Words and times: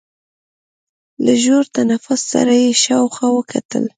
له 1.25 1.33
ژور 1.43 1.65
تنفس 1.75 2.21
سره 2.33 2.53
يې 2.61 2.71
شاوخوا 2.83 3.27
وکتل. 3.33 3.83